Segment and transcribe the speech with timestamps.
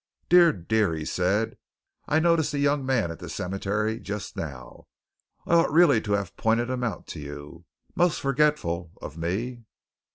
[0.29, 1.57] "Dear, dear!" he said.
[2.07, 4.87] "I noticed the young man at the cemetery just now
[5.45, 9.61] I ought really to have pointed him out to you most forgetful of me!"